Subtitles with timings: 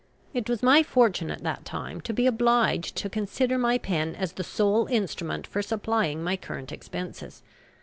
[0.33, 4.31] It was my fortune at that time to be obliged to consider my pen as
[4.31, 7.43] the sole instrument for supplying my current expenses.